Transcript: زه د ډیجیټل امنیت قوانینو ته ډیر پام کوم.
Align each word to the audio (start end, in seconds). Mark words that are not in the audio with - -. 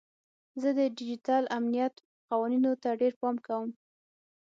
زه 0.61 0.69
د 0.77 0.79
ډیجیټل 0.95 1.43
امنیت 1.57 1.93
قوانینو 2.29 2.71
ته 2.83 2.89
ډیر 3.01 3.13
پام 3.21 3.35
کوم. 3.45 3.69